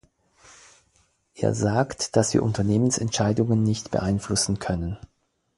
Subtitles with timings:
[1.35, 4.97] Er sagt, dass wir Unternehmensentscheidungen nicht beeinflussen können.